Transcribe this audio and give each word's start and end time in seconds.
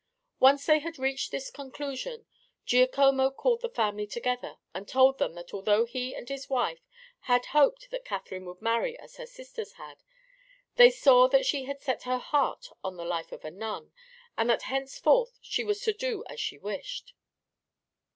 Once 0.39 0.65
they 0.65 0.79
had 0.79 0.97
reached 0.97 1.29
this 1.29 1.51
conclusion 1.51 2.25
Giacomo 2.65 3.29
called 3.29 3.61
the 3.61 3.69
family 3.69 4.07
together 4.07 4.55
and 4.73 4.87
told 4.87 5.19
them 5.19 5.35
that 5.35 5.53
although 5.53 5.85
he 5.85 6.15
and 6.15 6.27
his 6.27 6.49
wife 6.49 6.79
had 7.29 7.45
hoped 7.53 7.91
that 7.91 8.03
Catherine 8.03 8.45
would 8.45 8.63
marry 8.63 8.97
as 8.97 9.17
her 9.17 9.27
sisters 9.27 9.73
had, 9.73 10.01
they 10.73 10.89
saw 10.89 11.27
that 11.27 11.45
she 11.45 11.65
had 11.65 11.81
set 11.81 12.01
her 12.01 12.17
heart 12.17 12.69
on 12.83 12.97
the 12.97 13.05
life 13.05 13.31
of 13.31 13.45
a 13.45 13.51
nun, 13.51 13.91
and 14.35 14.49
that 14.49 14.63
henceforth 14.63 15.37
she 15.39 15.63
was 15.63 15.81
to 15.81 15.93
do 15.93 16.23
as 16.27 16.39
she 16.39 16.57
wished. 16.57 17.13